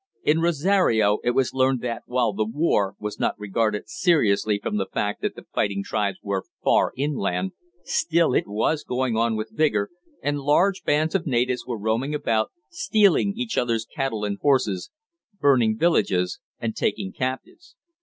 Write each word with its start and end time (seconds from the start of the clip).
In 0.23 0.39
Rosario 0.41 1.19
it 1.23 1.35
was 1.35 1.53
learned 1.53 1.81
that 1.81 2.01
while 2.07 2.33
the 2.33 2.43
"war" 2.51 2.95
was 2.97 3.19
not 3.19 3.37
regarded 3.39 3.87
seriously 3.87 4.57
from 4.59 4.77
the 4.77 4.87
fact 4.87 5.21
that 5.21 5.35
the 5.35 5.45
fighting 5.53 5.83
tribes 5.83 6.17
were 6.23 6.43
far 6.63 6.91
inland, 6.97 7.51
still 7.83 8.33
it 8.33 8.47
was 8.47 8.83
going 8.83 9.15
on 9.15 9.35
with 9.35 9.51
vigor, 9.55 9.91
and 10.23 10.39
large 10.39 10.81
bands 10.81 11.13
of 11.13 11.27
natives 11.27 11.67
were 11.67 11.77
roaming 11.77 12.15
about, 12.15 12.49
stealing 12.71 13.33
each 13.37 13.59
others' 13.59 13.85
cattle 13.85 14.25
and 14.25 14.39
horses, 14.39 14.89
burning 15.39 15.77
villages, 15.77 16.39
and 16.59 16.75
taking 16.75 17.13
captives. 17.13 17.75